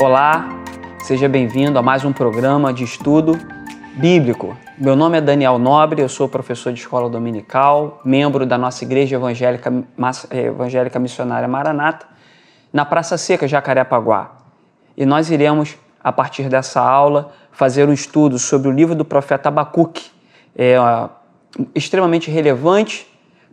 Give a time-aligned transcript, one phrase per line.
[0.00, 0.48] Olá,
[1.00, 3.36] seja bem-vindo a mais um programa de estudo
[3.96, 4.56] bíblico.
[4.78, 9.16] Meu nome é Daniel Nobre, eu sou professor de escola dominical, membro da nossa Igreja
[9.16, 9.72] Evangélica,
[10.30, 12.06] eh, Evangélica Missionária Maranata,
[12.72, 14.36] na Praça Seca, Jacarepaguá.
[14.96, 19.48] E nós iremos, a partir dessa aula, fazer um estudo sobre o livro do profeta
[19.48, 20.12] Abacuque,
[20.56, 20.76] é,
[21.74, 23.04] extremamente relevante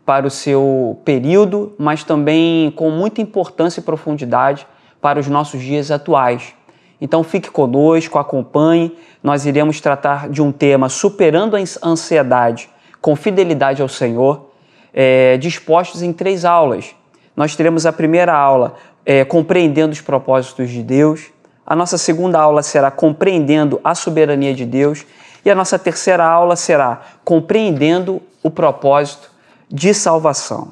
[0.05, 4.67] para o seu período, mas também com muita importância e profundidade
[5.05, 6.55] para os nossos dias atuais.
[6.99, 8.97] Então fique conosco, acompanhe.
[9.21, 12.67] Nós iremos tratar de um tema superando a ansiedade
[12.99, 14.49] com fidelidade ao Senhor,
[14.91, 16.95] é, dispostos em três aulas.
[17.37, 21.27] Nós teremos a primeira aula é, compreendendo os propósitos de Deus.
[21.63, 25.05] A nossa segunda aula será compreendendo a soberania de Deus.
[25.45, 29.29] E a nossa terceira aula será compreendendo o propósito
[29.69, 30.71] de salvação.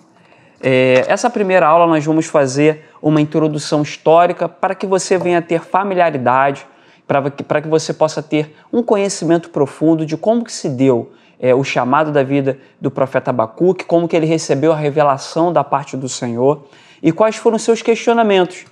[0.60, 5.60] É, essa primeira aula nós vamos fazer uma introdução histórica para que você venha ter
[5.60, 6.66] familiaridade,
[7.06, 11.12] para que, para que você possa ter um conhecimento profundo de como que se deu
[11.38, 15.66] é, o chamado da vida do profeta Abacuque, como que ele recebeu a revelação da
[15.66, 16.66] parte do Senhor
[17.02, 18.64] e quais foram seus questionamentos.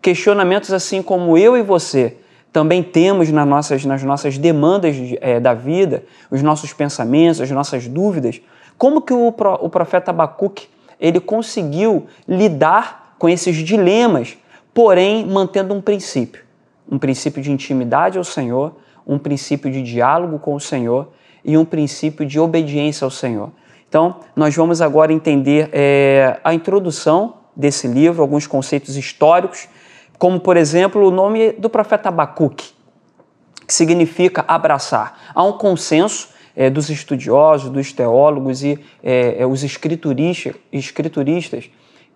[0.00, 2.16] Questionamentos assim como eu e você
[2.52, 7.88] também temos nas nossas, nas nossas demandas é, da vida, os nossos pensamentos, as nossas
[7.88, 8.40] dúvidas,
[8.78, 10.68] como que o, o profeta Abacuque
[11.00, 14.38] ele conseguiu lidar com esses dilemas,
[14.72, 16.42] porém mantendo um princípio,
[16.90, 18.76] um princípio de intimidade ao Senhor,
[19.06, 21.10] um princípio de diálogo com o Senhor
[21.44, 23.52] e um princípio de obediência ao Senhor.
[23.86, 29.68] Então, nós vamos agora entender é, a introdução desse livro, alguns conceitos históricos,
[30.18, 32.70] como, por exemplo, o nome do profeta Abacuque,
[33.66, 35.32] que significa abraçar.
[35.34, 41.68] Há um consenso é, dos estudiosos, dos teólogos e é, é, os escrituristas, escrituristas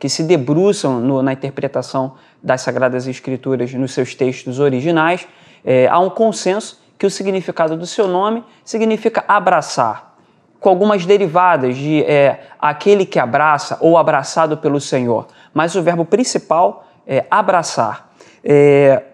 [0.05, 5.27] que se debruçam no, na interpretação das Sagradas Escrituras nos seus textos originais,
[5.65, 10.15] é, há um consenso que o significado do seu nome significa abraçar,
[10.61, 16.05] com algumas derivadas de é, aquele que abraça ou abraçado pelo Senhor, mas o verbo
[16.05, 18.13] principal é abraçar.
[18.45, 19.05] É,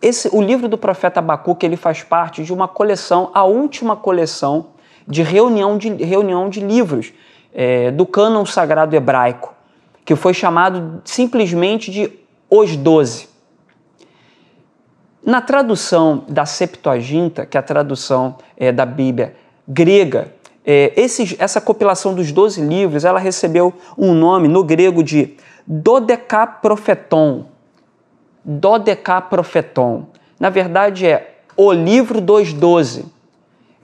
[0.00, 4.68] esse, o livro do profeta Abacuque ele faz parte de uma coleção, a última coleção
[5.06, 7.12] de reunião de, reunião de livros
[7.52, 9.57] é, do cânon sagrado hebraico,
[10.08, 12.10] que foi chamado simplesmente de
[12.48, 13.28] Os Doze.
[15.22, 19.36] Na tradução da Septuaginta, que é a tradução é, da Bíblia
[19.68, 20.32] grega,
[20.64, 25.36] é, esses, essa compilação dos doze livros, ela recebeu um nome no grego de
[25.66, 27.44] Dodecaprofeton,
[28.42, 30.06] Dodecaprofeton.
[30.40, 33.04] Na verdade é o livro dos doze.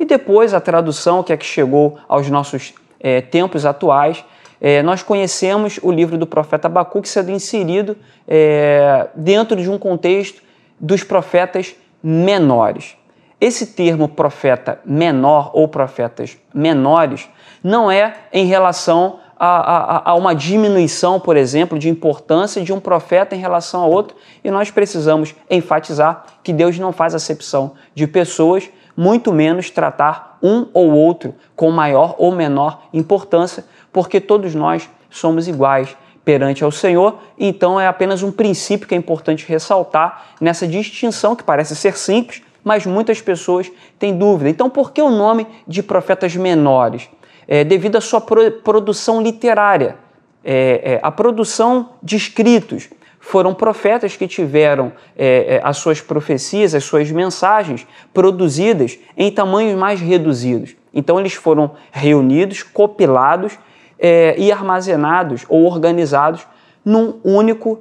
[0.00, 4.24] E depois a tradução que é que chegou aos nossos é, tempos atuais,
[4.66, 10.42] é, nós conhecemos o livro do profeta Abacuque sendo inserido é, dentro de um contexto
[10.80, 12.96] dos profetas menores.
[13.38, 17.28] Esse termo profeta menor ou profetas menores
[17.62, 22.80] não é em relação a, a, a, uma diminuição, por exemplo, de importância de um
[22.80, 28.06] profeta em relação a outro, e nós precisamos enfatizar que Deus não faz acepção de
[28.06, 33.64] pessoas, muito menos tratar um ou outro com maior ou menor importância,
[33.94, 38.98] porque todos nós somos iguais perante ao Senhor, então é apenas um princípio que é
[38.98, 44.50] importante ressaltar nessa distinção que parece ser simples, mas muitas pessoas têm dúvida.
[44.50, 47.08] Então, por que o nome de profetas menores?
[47.46, 49.96] é, devido à sua pro, produção literária.
[50.46, 52.90] É, é, a produção de escritos.
[53.18, 59.78] Foram profetas que tiveram é, é, as suas profecias, as suas mensagens produzidas em tamanhos
[59.78, 60.76] mais reduzidos.
[60.92, 63.58] Então, eles foram reunidos, copilados
[63.98, 66.46] é, e armazenados ou organizados
[66.84, 67.80] num único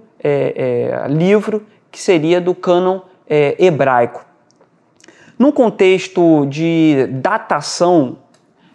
[1.09, 3.01] livro que seria do cânon
[3.59, 4.25] hebraico.
[5.37, 8.17] Num contexto de datação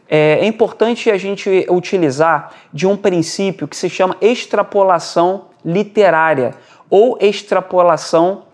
[0.09, 6.54] é, é importante a gente utilizar de um princípio que se chama extrapolação literária
[6.89, 8.45] ou extrapolação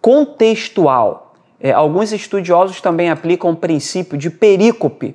[0.00, 1.34] contextual.
[1.60, 5.14] É, alguns estudiosos também aplicam o princípio de perícope.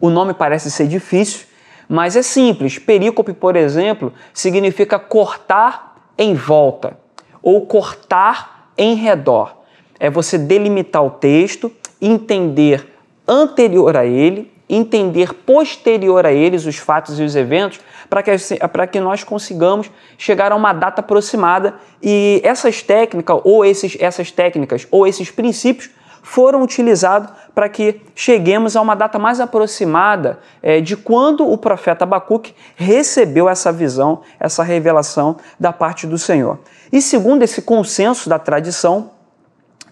[0.00, 1.46] O nome parece ser difícil,
[1.88, 2.78] mas é simples.
[2.78, 6.98] Perícope, por exemplo, significa cortar em volta
[7.42, 9.56] ou cortar em redor.
[9.98, 12.86] É você delimitar o texto, entender
[13.26, 17.80] anterior a ele entender posterior a eles os fatos e os eventos,
[18.10, 18.30] para que,
[18.68, 24.30] para que nós consigamos chegar a uma data aproximada e essas técnicas ou esses, essas
[24.30, 25.90] técnicas ou esses princípios
[26.28, 32.04] foram utilizados para que cheguemos a uma data mais aproximada é, de quando o profeta
[32.04, 36.58] Abacuque recebeu essa visão, essa revelação da parte do Senhor.
[36.92, 39.10] E segundo esse consenso da tradição,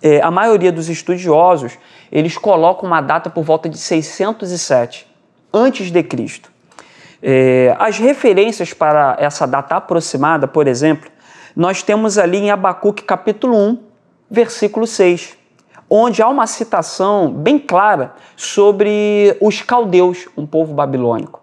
[0.02, 1.78] é, a maioria dos estudiosos
[2.12, 5.06] eles colocam uma data por volta de 607
[5.54, 6.52] antes de Cristo.
[7.22, 11.10] É, as referências para essa data aproximada, por exemplo,
[11.56, 13.78] nós temos ali em Abacuque capítulo 1,
[14.30, 15.45] versículo 6,
[15.88, 21.42] onde há uma citação bem clara sobre os caldeus, um povo babilônico.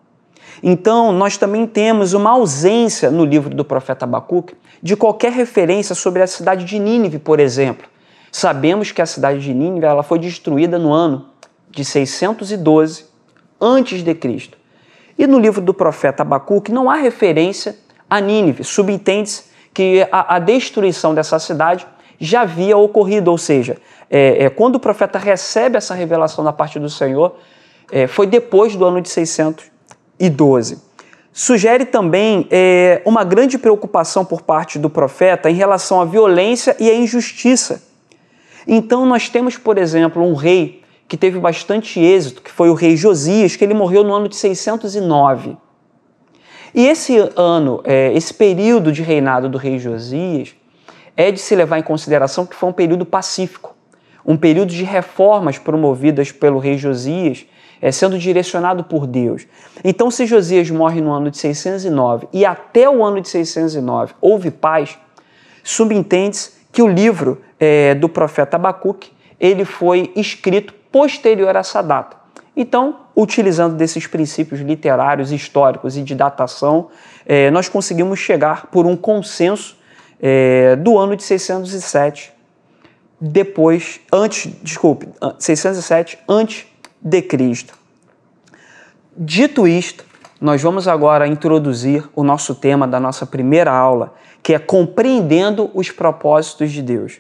[0.62, 6.22] Então, nós também temos uma ausência no livro do profeta Abacuque de qualquer referência sobre
[6.22, 7.88] a cidade de Nínive, por exemplo.
[8.32, 11.26] Sabemos que a cidade de Nínive ela foi destruída no ano
[11.70, 13.06] de 612
[13.60, 14.58] antes de Cristo.
[15.18, 17.78] E no livro do profeta Abacuque não há referência
[18.10, 18.64] a Nínive.
[18.64, 19.44] Subentende-se
[19.74, 21.86] que a, a, destruição dessa cidade
[22.20, 23.78] já havia ocorrido, ou seja,
[24.16, 27.36] é, é, quando o profeta recebe essa revelação da parte do Senhor,
[27.92, 30.80] é, foi depois do ano de 612.
[31.32, 36.92] Sugere também é, uma grande preocupação por parte do profeta em relação à violência e
[36.92, 37.82] à injustiça.
[38.68, 42.96] Então, nós temos, por exemplo, um rei que teve bastante êxito, que foi o rei
[42.96, 45.58] Josias, que ele morreu no ano de 609.
[46.76, 50.54] E esse ano, é, esse período de reinado do rei Josias,
[51.18, 53.73] é de se levar em consideração que foi um período pacífico,
[54.26, 57.46] um período de reformas promovidas pelo rei Josias,
[57.82, 59.46] é, sendo direcionado por Deus.
[59.84, 64.50] Então, se Josias morre no ano de 609 e até o ano de 609 houve
[64.52, 64.98] paz,
[65.64, 72.18] subentende-se que o livro é, do profeta Abacuque ele foi escrito posterior a essa data.
[72.56, 76.90] Então, utilizando desses princípios literários, históricos e de datação,
[77.26, 79.76] é, nós conseguimos chegar por um consenso
[80.22, 82.33] é, do ano de 607,
[83.26, 85.08] depois, antes, desculpe,
[85.40, 86.66] 607 antes
[87.02, 87.74] de Cristo.
[89.16, 90.04] Dito isto,
[90.42, 95.90] nós vamos agora introduzir o nosso tema da nossa primeira aula, que é compreendendo os
[95.90, 97.20] propósitos de Deus,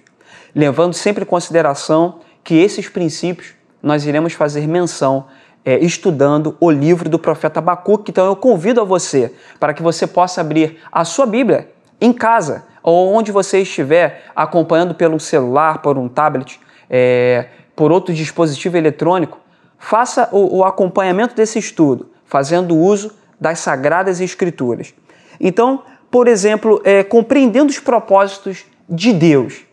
[0.54, 5.28] levando sempre em consideração que esses princípios nós iremos fazer menção
[5.64, 8.12] é, estudando o livro do profeta Abacuque.
[8.12, 11.72] Então eu convido a você para que você possa abrir a sua Bíblia
[12.02, 16.60] em casa ou onde você estiver acompanhando pelo celular, por um tablet,
[16.90, 19.40] é, por outro dispositivo eletrônico.
[19.80, 24.94] Faça o, o acompanhamento desse estudo, fazendo uso das Sagradas Escrituras.
[25.40, 29.66] Então, por exemplo, é, compreendendo os propósitos de Deus.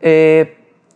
[0.00, 0.48] É,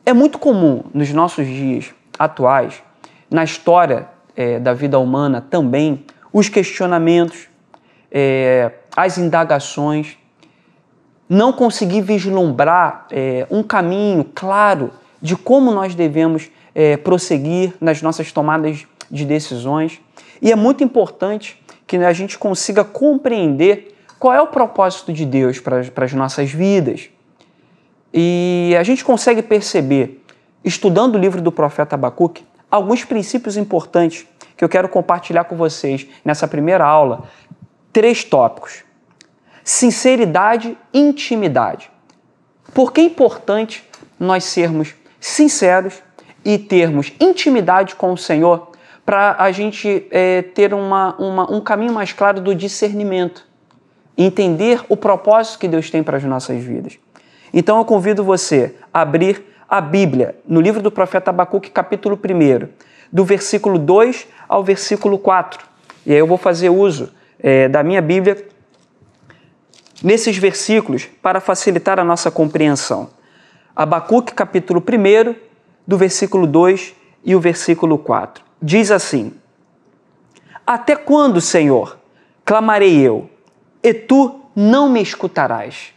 [0.07, 2.83] é muito comum nos nossos dias atuais,
[3.31, 7.49] na história é, da vida humana também, os questionamentos,
[8.11, 10.17] é, as indagações,
[11.29, 14.91] não conseguir vislumbrar é, um caminho claro
[15.21, 20.01] de como nós devemos é, prosseguir nas nossas tomadas de decisões.
[20.41, 25.59] E é muito importante que a gente consiga compreender qual é o propósito de Deus
[25.59, 27.11] para as nossas vidas.
[28.13, 30.23] E a gente consegue perceber
[30.65, 34.27] estudando o livro do profeta Abacuque, alguns princípios importantes
[34.57, 37.25] que eu quero compartilhar com vocês nessa primeira aula.
[37.93, 38.85] Três tópicos:
[39.65, 41.91] sinceridade intimidade.
[42.75, 43.85] Por que é importante
[44.19, 46.03] nós sermos sinceros
[46.45, 48.73] e termos intimidade com o Senhor
[49.05, 53.47] para a gente é, ter uma, uma, um caminho mais claro do discernimento,
[54.17, 56.99] entender o propósito que Deus tem para as nossas vidas.
[57.53, 62.69] Então eu convido você a abrir a Bíblia, no livro do profeta Abacuque, capítulo 1,
[63.11, 65.67] do versículo 2 ao versículo 4.
[66.07, 68.47] E aí eu vou fazer uso é, da minha Bíblia
[70.03, 73.11] nesses versículos para facilitar a nossa compreensão.
[73.75, 75.35] Abacuque, capítulo 1,
[75.87, 76.95] do versículo 2
[77.25, 78.45] e o versículo 4.
[78.61, 79.33] Diz assim:
[80.67, 81.99] Até quando, Senhor,
[82.45, 83.31] clamarei eu,
[83.83, 85.95] e tu não me escutarás?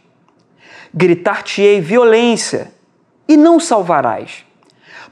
[0.94, 2.72] Gritar-te-ei violência
[3.28, 4.44] e não salvarás?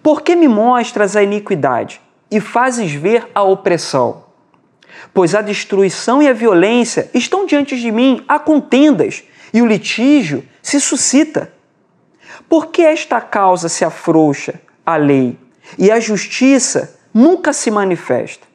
[0.03, 4.24] Por que me mostras a iniquidade e fazes ver a opressão?
[5.13, 10.47] Pois a destruição e a violência estão diante de mim a contendas, e o litígio
[10.61, 11.53] se suscita.
[12.49, 15.39] Por que esta causa se afrouxa a lei
[15.79, 18.47] e a justiça nunca se manifesta?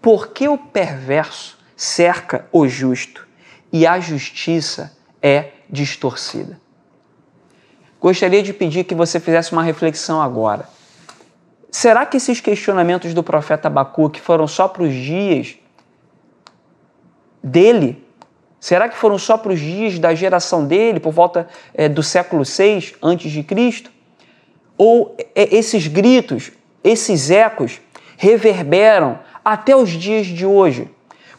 [0.00, 3.26] Porque o perverso cerca o justo
[3.72, 6.60] e a justiça é distorcida.
[8.00, 10.68] Gostaria de pedir que você fizesse uma reflexão agora.
[11.74, 15.56] Será que esses questionamentos do profeta Abacuque foram só para os dias
[17.42, 18.06] dele?
[18.60, 22.44] Será que foram só para os dias da geração dele, por volta é, do século
[22.44, 23.90] VI antes de Cristo?
[24.78, 26.52] Ou é, esses gritos,
[26.84, 27.80] esses ecos
[28.16, 30.88] reverberam até os dias de hoje,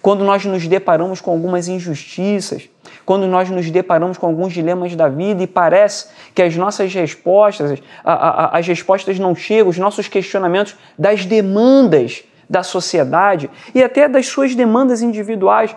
[0.02, 2.70] quando nós nos deparamos com algumas injustiças,
[3.06, 7.80] quando nós nos deparamos com alguns dilemas da vida e parece que as nossas respostas,
[8.04, 14.08] a, a, as respostas não chegam, os nossos questionamentos das demandas da sociedade e até
[14.08, 15.76] das suas demandas individuais,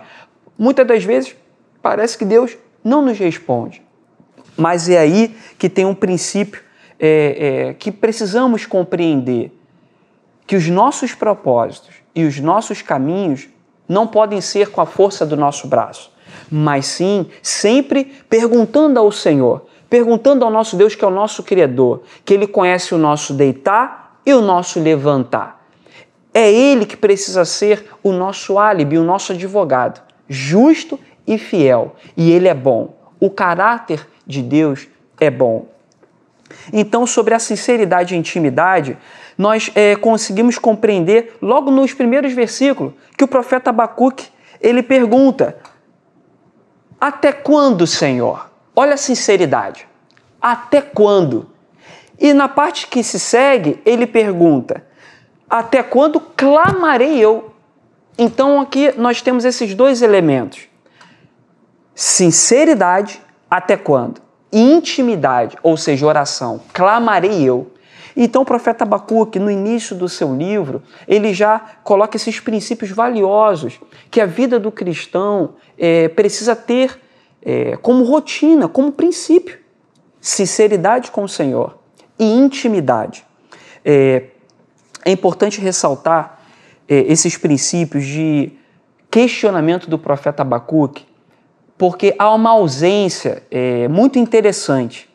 [0.58, 1.36] muitas das vezes
[1.82, 3.82] parece que Deus não nos responde.
[4.56, 6.62] Mas é aí que tem um princípio
[6.98, 9.52] é, é, que precisamos compreender:
[10.46, 13.48] que os nossos propósitos e os nossos caminhos
[13.88, 16.12] não podem ser com a força do nosso braço,
[16.50, 22.02] mas sim sempre perguntando ao Senhor, perguntando ao nosso Deus, que é o nosso Criador,
[22.24, 25.64] que Ele conhece o nosso deitar e o nosso levantar.
[26.32, 31.96] É Ele que precisa ser o nosso álibi, o nosso advogado, justo e fiel.
[32.16, 32.94] E Ele é bom.
[33.18, 34.86] O caráter de Deus
[35.18, 35.66] é bom.
[36.72, 38.96] Então, sobre a sinceridade e intimidade,
[39.36, 44.26] nós é, conseguimos compreender logo nos primeiros versículos que o profeta Abacuque
[44.60, 45.56] ele pergunta:
[47.00, 48.50] Até quando, Senhor?
[48.74, 49.86] Olha a sinceridade.
[50.40, 51.50] Até quando?
[52.18, 54.84] E na parte que se segue, ele pergunta:
[55.48, 57.54] Até quando clamarei eu?
[58.16, 60.68] Então aqui nós temos esses dois elementos:
[61.94, 64.28] sinceridade, até quando?
[64.52, 67.70] intimidade, ou seja, oração, clamarei eu.
[68.20, 73.78] Então o profeta Abacuque, no início do seu livro, ele já coloca esses princípios valiosos
[74.10, 76.98] que a vida do cristão é, precisa ter
[77.40, 79.60] é, como rotina, como princípio.
[80.20, 81.78] Sinceridade com o Senhor
[82.18, 83.24] e intimidade.
[83.84, 84.24] É,
[85.04, 86.40] é importante ressaltar
[86.88, 88.50] é, esses princípios de
[89.08, 91.06] questionamento do profeta Abacuque,
[91.78, 95.08] porque há uma ausência é, muito interessante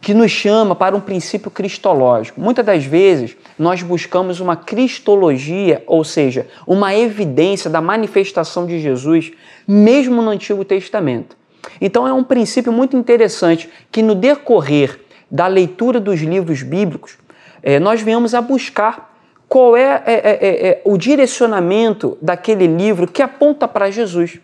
[0.00, 2.40] que nos chama para um princípio cristológico.
[2.40, 9.32] Muitas das vezes nós buscamos uma cristologia, ou seja, uma evidência da manifestação de Jesus,
[9.66, 11.36] mesmo no Antigo Testamento.
[11.80, 15.00] Então é um princípio muito interessante que no decorrer
[15.30, 17.18] da leitura dos livros bíblicos,
[17.62, 19.14] é, nós venhamos a buscar
[19.48, 24.38] qual é, é, é, é o direcionamento daquele livro que aponta para Jesus.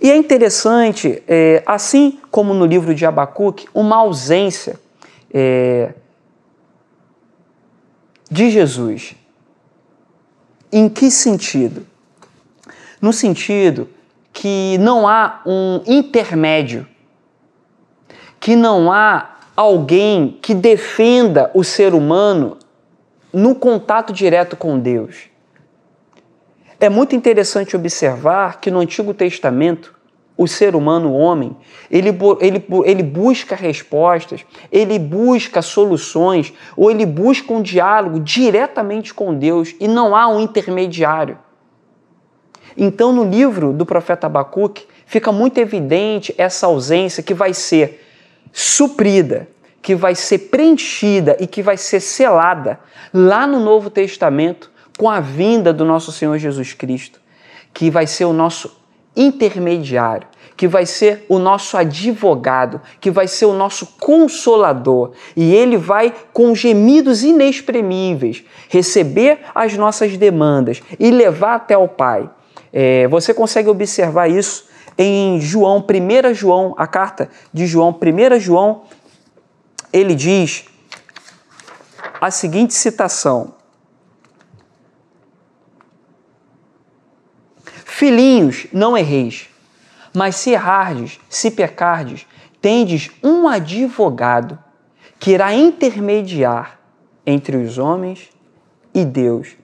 [0.00, 4.78] E é interessante, é, assim como no livro de Abacuque, uma ausência
[5.32, 5.94] é,
[8.30, 9.14] de Jesus.
[10.70, 11.86] Em que sentido?
[13.00, 13.88] No sentido
[14.32, 16.86] que não há um intermédio,
[18.38, 22.58] que não há alguém que defenda o ser humano
[23.32, 25.30] no contato direto com Deus.
[26.78, 29.94] É muito interessante observar que no Antigo Testamento,
[30.36, 31.56] o ser humano, o homem,
[31.90, 39.34] ele, ele, ele busca respostas, ele busca soluções, ou ele busca um diálogo diretamente com
[39.34, 41.38] Deus e não há um intermediário.
[42.76, 48.04] Então, no livro do profeta Abacuque, fica muito evidente essa ausência que vai ser
[48.52, 49.48] suprida,
[49.80, 52.78] que vai ser preenchida e que vai ser selada
[53.14, 57.20] lá no Novo Testamento com a vinda do nosso Senhor Jesus Cristo,
[57.72, 58.80] que vai ser o nosso
[59.14, 65.76] intermediário, que vai ser o nosso advogado, que vai ser o nosso consolador, e ele
[65.76, 72.28] vai, com gemidos inexprimíveis, receber as nossas demandas e levar até o Pai.
[72.72, 74.66] É, você consegue observar isso
[74.98, 78.82] em João, 1 João, a carta de João, 1 João,
[79.92, 80.64] ele diz
[82.20, 83.54] a seguinte citação:
[87.96, 89.48] Filhinhos, não erreis,
[90.14, 92.26] mas se errardes, se pecardes,
[92.60, 94.58] tendes um advogado
[95.18, 96.78] que irá intermediar
[97.24, 98.28] entre os homens
[98.92, 99.56] e Deus.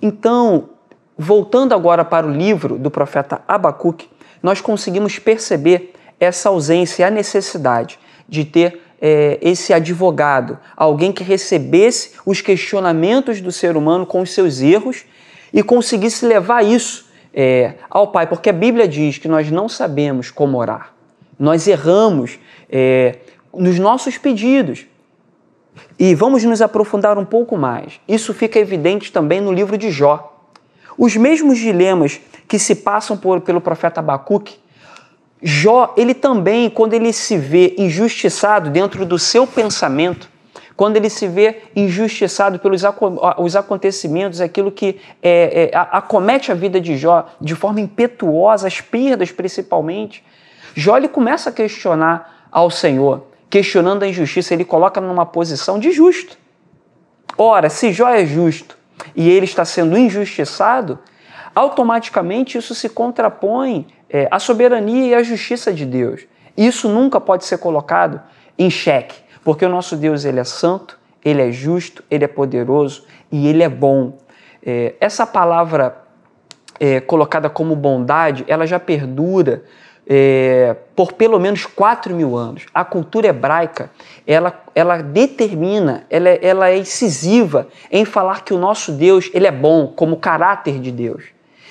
[0.00, 0.70] Então,
[1.18, 4.08] voltando agora para o livro do profeta Abacuque,
[4.42, 12.12] nós conseguimos perceber essa ausência a necessidade de ter é, esse advogado, alguém que recebesse
[12.24, 15.04] os questionamentos do ser humano com os seus erros
[15.52, 17.05] e conseguisse levar isso
[17.36, 20.94] é, ao Pai, porque a Bíblia diz que nós não sabemos como orar.
[21.38, 22.38] Nós erramos
[22.70, 23.18] é,
[23.52, 24.86] nos nossos pedidos.
[25.98, 28.00] E vamos nos aprofundar um pouco mais.
[28.08, 30.32] Isso fica evidente também no livro de Jó.
[30.96, 34.56] Os mesmos dilemas que se passam por, pelo profeta Abacuque,
[35.42, 40.30] Jó, ele também, quando ele se vê injustiçado dentro do seu pensamento,
[40.76, 42.82] quando ele se vê injustiçado pelos
[43.38, 48.80] os acontecimentos, aquilo que é, é, acomete a vida de Jó de forma impetuosa, as
[48.80, 50.22] perdas principalmente,
[50.74, 55.90] Jó ele começa a questionar ao Senhor, questionando a injustiça, ele coloca numa posição de
[55.92, 56.36] justo.
[57.38, 58.76] Ora, se Jó é justo
[59.14, 60.98] e ele está sendo injustiçado,
[61.54, 66.26] automaticamente isso se contrapõe é, à soberania e à justiça de Deus.
[66.54, 68.20] Isso nunca pode ser colocado
[68.58, 69.16] em xeque,
[69.46, 73.62] porque o nosso Deus ele é santo, ele é justo, ele é poderoso e ele
[73.62, 74.18] é bom.
[74.60, 76.02] É, essa palavra
[76.80, 79.62] é, colocada como bondade, ela já perdura
[80.04, 82.66] é, por pelo menos 4 mil anos.
[82.74, 83.88] A cultura hebraica,
[84.26, 89.52] ela, ela determina, ela, ela é incisiva em falar que o nosso Deus, ele é
[89.52, 91.22] bom, como caráter de Deus.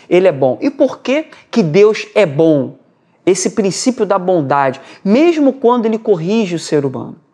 [0.10, 0.58] Ele é bom.
[0.62, 2.78] E por que que Deus é bom?
[3.26, 7.25] Esse princípio da bondade, mesmo quando ele corrige o ser humano.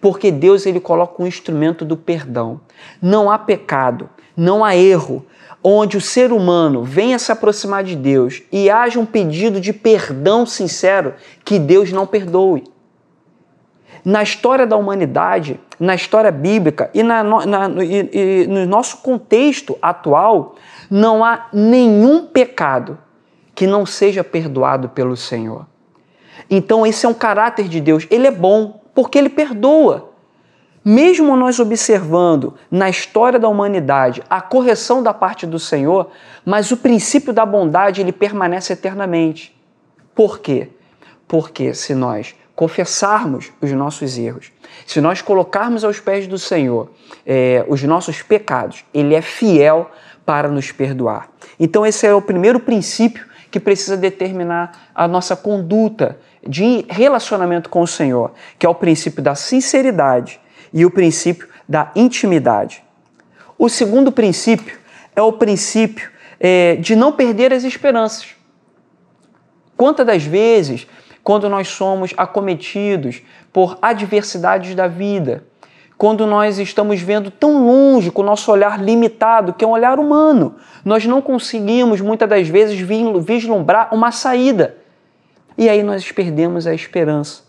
[0.00, 2.60] Porque Deus ele coloca um instrumento do perdão.
[3.00, 5.24] Não há pecado, não há erro,
[5.62, 10.46] onde o ser humano venha se aproximar de Deus e haja um pedido de perdão
[10.46, 11.14] sincero
[11.44, 12.64] que Deus não perdoe.
[14.04, 19.76] Na história da humanidade, na história bíblica e, na, na, e, e no nosso contexto
[19.82, 20.54] atual,
[20.88, 22.98] não há nenhum pecado
[23.52, 25.66] que não seja perdoado pelo Senhor.
[26.48, 28.06] Então, esse é um caráter de Deus.
[28.10, 30.16] Ele é bom porque ele perdoa
[30.88, 36.12] mesmo nós observando na história da humanidade a correção da parte do Senhor,
[36.44, 39.52] mas o princípio da bondade ele permanece eternamente.
[40.14, 40.68] Por quê?
[41.26, 44.52] Porque se nós confessarmos os nossos erros,
[44.86, 46.88] se nós colocarmos aos pés do Senhor
[47.26, 49.90] é, os nossos pecados, Ele é fiel
[50.24, 51.28] para nos perdoar.
[51.58, 56.16] Então, esse é o primeiro princípio que precisa determinar a nossa conduta
[56.48, 60.40] de relacionamento com o Senhor, que é o princípio da sinceridade
[60.72, 62.82] e o princípio da intimidade.
[63.58, 64.78] O segundo princípio
[65.14, 68.28] é o princípio é, de não perder as esperanças.
[69.76, 70.86] Quantas das vezes,
[71.22, 73.22] quando nós somos acometidos
[73.52, 75.44] por adversidades da vida,
[75.98, 79.98] quando nós estamos vendo tão longe, com o nosso olhar limitado, que é um olhar
[79.98, 84.76] humano, nós não conseguimos muitas das vezes vislumbrar uma saída.
[85.56, 87.42] E aí nós perdemos a esperança.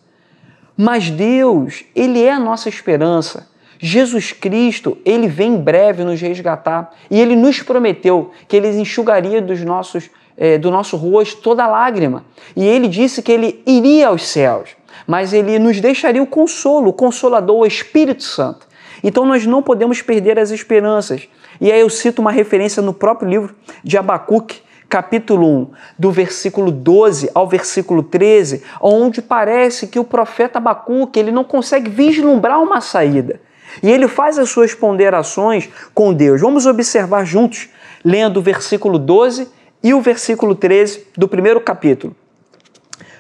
[0.76, 3.50] Mas Deus, Ele é a nossa esperança.
[3.80, 9.42] Jesus Cristo, Ele vem em breve nos resgatar e Ele nos prometeu que Ele enxugaria
[9.42, 12.26] dos nossos, eh, do nosso rosto toda lágrima.
[12.56, 14.70] E Ele disse que Ele iria aos céus,
[15.06, 18.68] mas Ele nos deixaria o consolo, o Consolador, o Espírito Santo.
[19.04, 21.28] Então nós não podemos perder as esperanças.
[21.60, 26.72] E aí eu cito uma referência no próprio livro de Abacuque, capítulo 1, do versículo
[26.72, 32.82] 12 ao versículo 13, onde parece que o profeta Abacuque ele não consegue vislumbrar uma
[32.82, 33.42] saída.
[33.84, 36.42] E ele faz as suas ponderações com Deus.
[36.42, 37.70] Vamos observar juntos,
[38.04, 39.48] lendo o versículo 12
[39.84, 42.16] e o versículo 13 do primeiro capítulo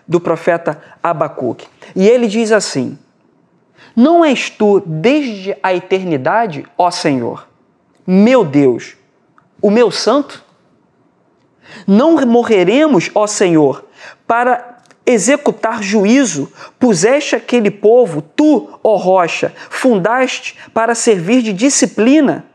[0.08, 1.68] do profeta Abacuque.
[1.96, 2.98] E ele diz assim:
[3.96, 7.48] Não és tu desde a eternidade, ó Senhor,
[8.06, 8.96] meu Deus,
[9.62, 10.47] o meu santo?
[11.86, 13.86] Não morreremos, ó Senhor,
[14.26, 16.52] para executar juízo.
[16.78, 22.46] Puseste aquele povo, tu, ó rocha, fundaste para servir de disciplina.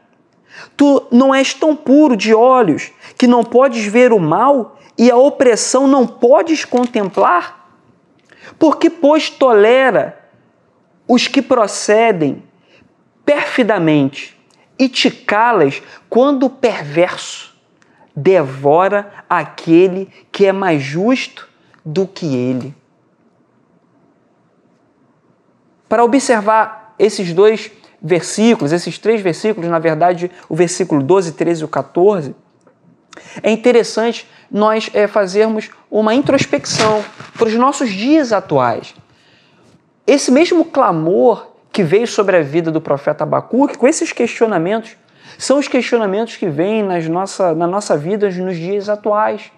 [0.77, 5.17] Tu não és tão puro de olhos que não podes ver o mal e a
[5.17, 7.71] opressão não podes contemplar?
[8.59, 10.19] Porque, pois, tolera
[11.09, 12.43] os que procedem
[13.25, 14.39] perfidamente
[14.79, 17.52] e te calas quando o perverso
[18.15, 21.49] devora aquele que é mais justo
[21.85, 22.75] do que ele.
[25.89, 27.71] Para observar esses dois
[28.01, 32.35] versículos, esses três versículos, na verdade, o versículo 12, 13 e o 14,
[33.43, 38.95] é interessante nós é, fazermos uma introspecção para os nossos dias atuais.
[40.07, 44.97] Esse mesmo clamor que veio sobre a vida do profeta Abacuque, com esses questionamentos,
[45.39, 49.51] são os questionamentos que vêm nas nossa, na nossa vida nos dias atuais.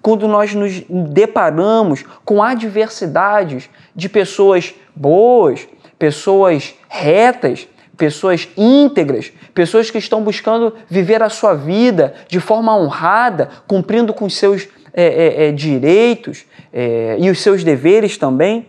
[0.00, 5.66] Quando nós nos deparamos com adversidades de pessoas boas,
[5.98, 13.50] pessoas retas, pessoas íntegras, pessoas que estão buscando viver a sua vida de forma honrada,
[13.66, 18.66] cumprindo com seus é, é, é, direitos é, e os seus deveres também.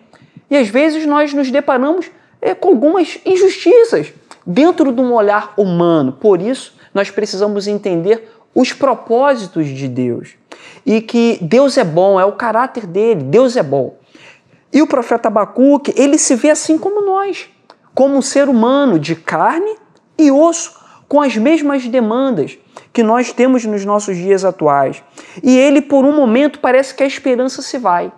[0.49, 2.09] E às vezes nós nos deparamos
[2.41, 4.11] é, com algumas injustiças,
[4.45, 6.13] dentro de um olhar humano.
[6.13, 10.35] Por isso, nós precisamos entender os propósitos de Deus
[10.85, 13.97] e que Deus é bom, é o caráter dele, Deus é bom.
[14.71, 17.47] E o profeta Abacuque, ele se vê assim como nós,
[17.93, 19.75] como um ser humano de carne
[20.17, 22.57] e osso, com as mesmas demandas
[22.93, 25.03] que nós temos nos nossos dias atuais.
[25.43, 28.11] E ele, por um momento, parece que a esperança se vai.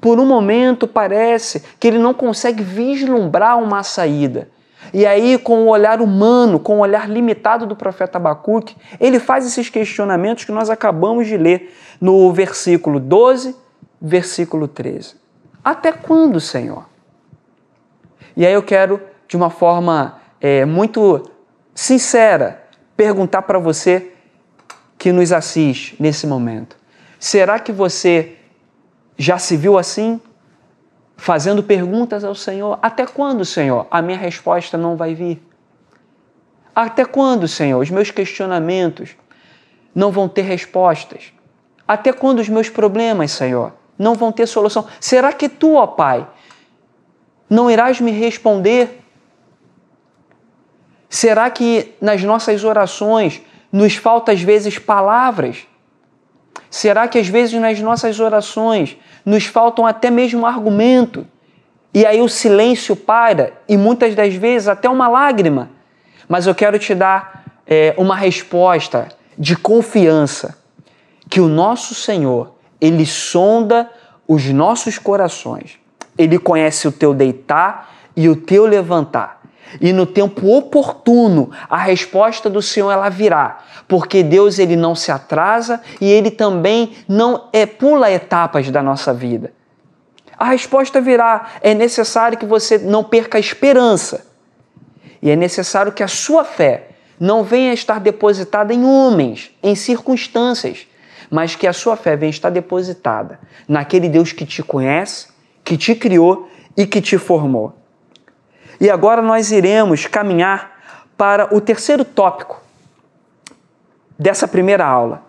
[0.00, 4.50] Por um momento, parece que ele não consegue vislumbrar uma saída.
[4.94, 9.44] E aí, com o olhar humano, com o olhar limitado do profeta Abacuque, ele faz
[9.44, 13.56] esses questionamentos que nós acabamos de ler no versículo 12,
[14.00, 15.16] versículo 13.
[15.64, 16.88] Até quando, Senhor?
[18.36, 21.28] E aí eu quero, de uma forma é, muito
[21.74, 22.62] sincera,
[22.96, 24.12] perguntar para você
[24.96, 26.76] que nos assiste nesse momento:
[27.18, 28.36] será que você
[29.18, 30.20] já se viu assim?
[31.16, 35.42] Fazendo perguntas ao Senhor: até quando, Senhor, a minha resposta não vai vir?
[36.74, 39.10] Até quando, Senhor, os meus questionamentos
[39.94, 41.32] não vão ter respostas?
[41.86, 44.86] Até quando os meus problemas, Senhor, não vão ter solução?
[44.98, 46.26] Será que tu, ó Pai,
[47.48, 49.02] não irás me responder?
[51.08, 55.66] Será que nas nossas orações nos falta às vezes palavras?
[56.74, 61.24] Será que às vezes nas nossas orações nos faltam até mesmo argumento?
[61.94, 65.70] E aí o silêncio para e muitas das vezes até uma lágrima.
[66.28, 69.06] Mas eu quero te dar é, uma resposta
[69.38, 70.58] de confiança
[71.30, 73.88] que o nosso Senhor ele sonda
[74.26, 75.78] os nossos corações.
[76.18, 79.42] Ele conhece o teu deitar e o teu levantar.
[79.80, 85.10] E no tempo oportuno, a resposta do Senhor ela virá, porque Deus ele não se
[85.10, 89.52] atrasa e ele também não é pula etapas da nossa vida.
[90.38, 91.52] A resposta virá.
[91.60, 94.26] É necessário que você não perca a esperança.
[95.22, 100.86] E é necessário que a sua fé não venha estar depositada em homens, em circunstâncias,
[101.30, 105.28] mas que a sua fé venha estar depositada naquele Deus que te conhece,
[105.64, 107.72] que te criou e que te formou.
[108.80, 110.72] E agora nós iremos caminhar
[111.16, 112.60] para o terceiro tópico
[114.18, 115.22] dessa primeira aula.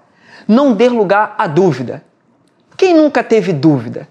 [0.48, 2.04] Não dê lugar à dúvida.
[2.78, 4.08] Quem nunca teve dúvida?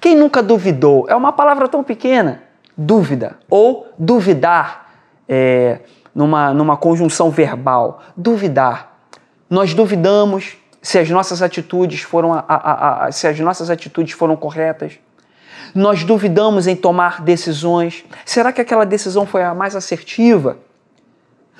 [0.00, 1.06] Quem nunca duvidou?
[1.08, 2.42] É uma palavra tão pequena.
[2.76, 4.90] Dúvida ou duvidar,
[5.28, 5.80] é,
[6.14, 8.02] numa, numa conjunção verbal.
[8.16, 8.90] Duvidar.
[9.48, 14.34] Nós duvidamos se as nossas atitudes foram a, a, a, se as nossas atitudes foram
[14.34, 14.98] corretas.
[15.74, 18.04] Nós duvidamos em tomar decisões.
[18.24, 20.58] Será que aquela decisão foi a mais assertiva?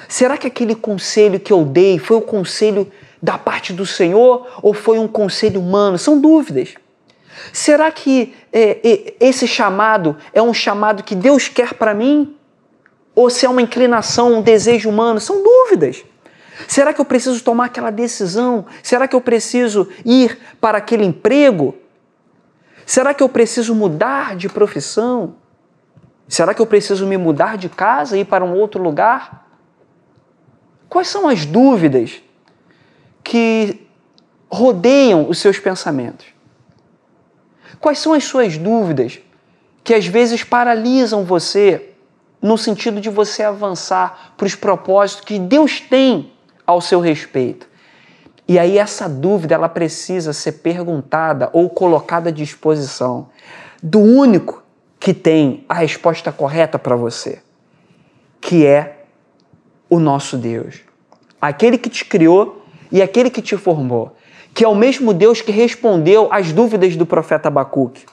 [0.08, 2.90] Será que aquele conselho que eu dei foi o conselho
[3.22, 5.98] da parte do Senhor ou foi um conselho humano?
[5.98, 6.74] São dúvidas.
[7.52, 12.36] Será que é, é, esse chamado é um chamado que Deus quer para mim?
[13.14, 15.20] Ou se é uma inclinação, um desejo humano?
[15.20, 16.04] São dúvidas.
[16.68, 18.66] Será que eu preciso tomar aquela decisão?
[18.82, 21.74] Será que eu preciso ir para aquele emprego?
[22.90, 25.36] Será que eu preciso mudar de profissão?
[26.26, 29.46] Será que eu preciso me mudar de casa e ir para um outro lugar?
[30.88, 32.20] Quais são as dúvidas
[33.22, 33.86] que
[34.50, 36.26] rodeiam os seus pensamentos?
[37.80, 39.20] Quais são as suas dúvidas
[39.84, 41.94] que às vezes paralisam você
[42.42, 46.32] no sentido de você avançar para os propósitos que Deus tem
[46.66, 47.69] ao seu respeito?
[48.50, 53.28] E aí essa dúvida ela precisa ser perguntada ou colocada à disposição
[53.80, 54.60] do único
[54.98, 57.42] que tem a resposta correta para você,
[58.40, 59.04] que é
[59.88, 60.80] o nosso Deus.
[61.40, 64.16] Aquele que te criou e aquele que te formou,
[64.52, 68.04] que é o mesmo Deus que respondeu às dúvidas do profeta Abacuque.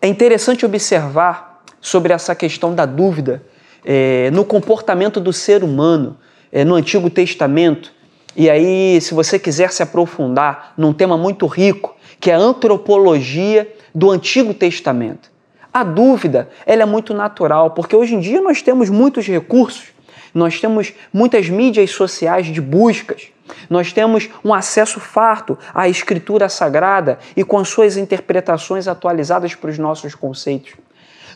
[0.00, 3.42] É interessante observar sobre essa questão da dúvida
[3.84, 6.16] é, no comportamento do ser humano
[6.52, 7.92] é, no Antigo Testamento.
[8.36, 13.72] E aí, se você quiser se aprofundar num tema muito rico, que é a antropologia
[13.94, 15.30] do Antigo Testamento.
[15.72, 19.88] A dúvida, ela é muito natural, porque hoje em dia nós temos muitos recursos,
[20.34, 23.28] nós temos muitas mídias sociais de buscas,
[23.68, 29.78] nós temos um acesso farto à escritura sagrada e com suas interpretações atualizadas para os
[29.78, 30.74] nossos conceitos.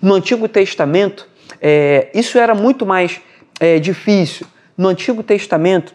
[0.02, 1.28] No Antigo Testamento,
[1.60, 3.20] é, isso era muito mais
[3.58, 5.94] é, difícil, no Antigo Testamento,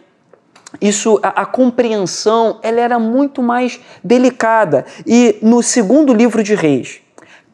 [0.80, 4.84] isso a, a, compreensão ela era muito mais delicada.
[5.06, 7.00] E no segundo livro de Reis,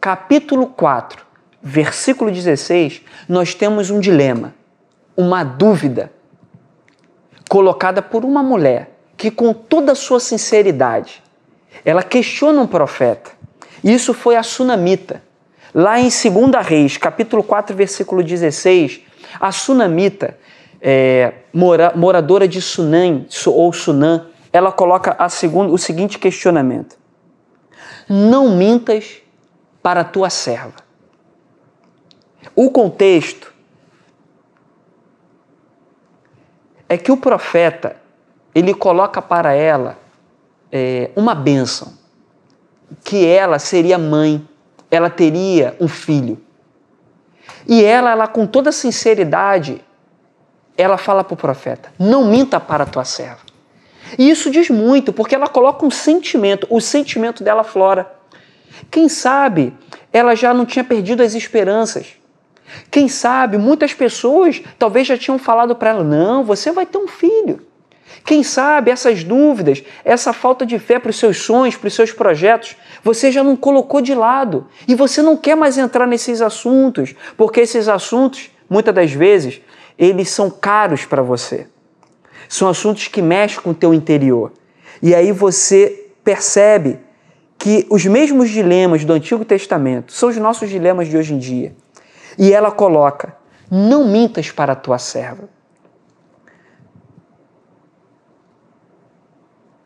[0.01, 1.25] capítulo 4,
[1.63, 4.55] versículo 16, nós temos um dilema,
[5.17, 6.13] uma dúvida
[7.49, 11.23] colocada por uma mulher que com toda a sua sinceridade,
[11.85, 13.31] ela questiona um profeta.
[13.83, 15.23] Isso foi a sunamita.
[15.75, 19.01] Lá em 2 Reis, capítulo 4, versículo 16,
[19.41, 20.39] a sunamita,
[20.89, 26.97] é, mora, moradora de Sunan ou Sunan, ela coloca a o seguinte questionamento:
[28.09, 29.21] Não mintas
[29.83, 30.77] para a tua serva.
[32.55, 33.53] O contexto
[36.89, 37.97] é que o profeta
[38.55, 39.99] ele coloca para ela
[40.71, 41.95] é, uma bênção,
[43.03, 44.49] que ela seria mãe,
[44.89, 46.41] ela teria um filho.
[47.67, 49.85] E ela, ela com toda sinceridade,
[50.77, 53.41] ela fala para o profeta: Não minta para a tua serva.
[54.19, 58.13] E isso diz muito, porque ela coloca um sentimento, o sentimento dela flora.
[58.91, 59.75] Quem sabe
[60.13, 62.15] ela já não tinha perdido as esperanças.
[62.91, 67.09] Quem sabe muitas pessoas talvez já tinham falado para ela: Não, você vai ter um
[67.09, 67.67] filho.
[68.25, 72.13] Quem sabe essas dúvidas, essa falta de fé para os seus sonhos, para os seus
[72.13, 77.15] projetos, você já não colocou de lado e você não quer mais entrar nesses assuntos,
[77.37, 79.61] porque esses assuntos, muitas das vezes,
[79.99, 81.69] eles são caros para você.
[82.49, 84.53] São assuntos que mexem com o teu interior.
[85.03, 86.99] E aí você percebe
[87.59, 91.75] que os mesmos dilemas do Antigo Testamento são os nossos dilemas de hoje em dia.
[92.39, 93.37] E ela coloca:
[93.71, 95.49] não mintas para a tua serva.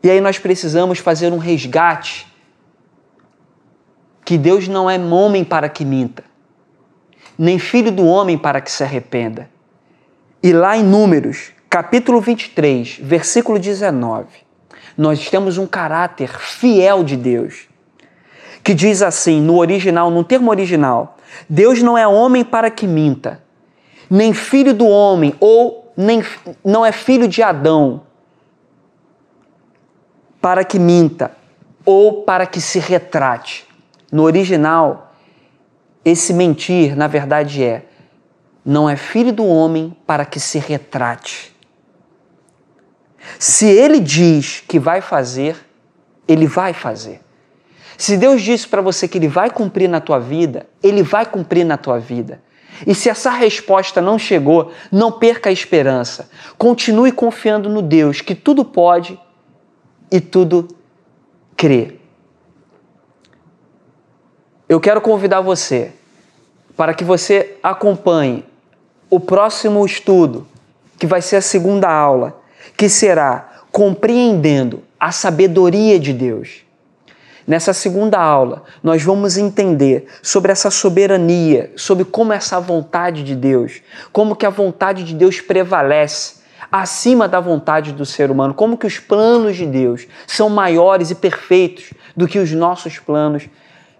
[0.03, 2.27] E aí nós precisamos fazer um resgate
[4.25, 6.25] que Deus não é homem para que minta,
[7.37, 9.51] nem filho do homem para que se arrependa.
[10.43, 14.27] E lá em Números, capítulo 23, versículo 19,
[14.97, 17.69] nós temos um caráter fiel de Deus,
[18.65, 23.43] que diz assim, no original, no termo original, Deus não é homem para que minta,
[24.09, 26.25] nem filho do homem, ou nem,
[26.65, 28.03] não é filho de Adão
[30.41, 31.33] para que minta,
[31.85, 33.67] ou para que se retrate.
[34.11, 35.13] No original,
[36.03, 37.90] esse mentir, na verdade, é
[38.71, 41.53] não é filho do homem para que se retrate.
[43.37, 45.57] Se ele diz que vai fazer,
[46.29, 47.21] ele vai fazer.
[47.99, 51.65] Se Deus disse para você que ele vai cumprir na tua vida, ele vai cumprir
[51.65, 52.41] na tua vida.
[52.87, 56.31] E se essa resposta não chegou, não perca a esperança.
[56.57, 59.21] Continue confiando no Deus que tudo pode
[60.13, 60.69] e tudo
[61.57, 61.97] crê.
[64.69, 65.93] Eu quero convidar você
[66.77, 68.49] para que você acompanhe
[69.11, 70.47] o próximo estudo,
[70.99, 72.41] que vai ser a segunda aula,
[72.77, 76.65] que será compreendendo a sabedoria de Deus.
[77.47, 83.83] Nessa segunda aula, nós vamos entender sobre essa soberania, sobre como essa vontade de Deus,
[84.13, 88.87] como que a vontade de Deus prevalece acima da vontade do ser humano, como que
[88.87, 93.49] os planos de Deus são maiores e perfeitos do que os nossos planos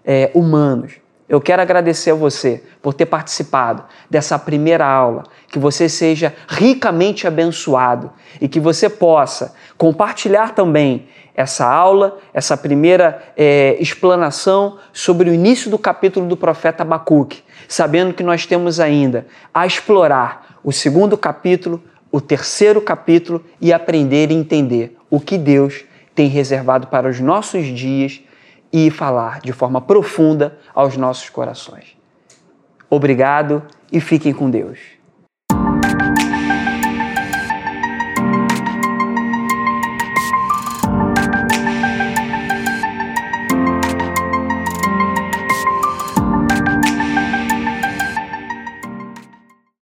[0.05, 1.00] é, humanos.
[1.31, 7.25] Eu quero agradecer a você por ter participado dessa primeira aula, que você seja ricamente
[7.25, 15.33] abençoado e que você possa compartilhar também essa aula, essa primeira é, explanação sobre o
[15.33, 21.17] início do capítulo do profeta Abacuque, sabendo que nós temos ainda a explorar o segundo
[21.17, 27.21] capítulo, o terceiro capítulo e aprender e entender o que Deus tem reservado para os
[27.21, 28.21] nossos dias
[28.71, 31.97] e falar de forma profunda aos nossos corações.
[32.89, 34.79] Obrigado e fiquem com Deus.